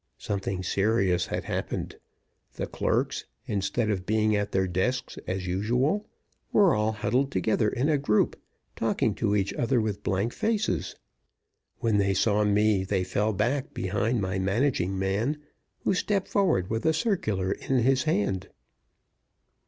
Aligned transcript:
Something 0.17 0.63
serious 0.63 1.27
had 1.27 1.43
happened. 1.43 1.95
The 2.55 2.65
clerks, 2.65 3.25
instead 3.45 3.91
of 3.91 4.07
being 4.07 4.35
at 4.35 4.51
their 4.51 4.65
desks 4.67 5.19
as 5.27 5.45
usual, 5.45 6.07
were 6.51 6.73
all 6.73 6.91
huddled 6.93 7.31
together 7.31 7.69
in 7.69 7.87
a 7.87 7.99
group, 7.99 8.35
talking 8.75 9.13
to 9.13 9.35
each 9.35 9.53
other 9.53 9.79
with 9.79 10.01
blank 10.01 10.33
faces. 10.33 10.95
When 11.81 11.97
they 11.99 12.15
saw 12.15 12.43
me, 12.43 12.83
they 12.83 13.03
fell 13.03 13.31
back 13.31 13.75
behind 13.75 14.21
my 14.21 14.39
managing 14.39 14.97
man, 14.97 15.37
who 15.83 15.93
stepped 15.93 16.29
forward 16.29 16.71
with 16.71 16.83
a 16.87 16.93
circular 16.93 17.51
in 17.51 17.77
his 17.77 18.05
hand. 18.05 18.49